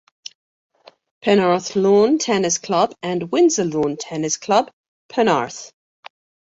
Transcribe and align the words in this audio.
Penarth 1.23 1.75
Lawn 1.75 2.17
Tennis 2.17 2.57
Club 2.57 2.95
and 3.03 3.31
Windsor 3.31 3.65
Lawn 3.65 3.97
Tennis 3.97 4.35
Club, 4.37 4.71
Penarth. 5.09 5.71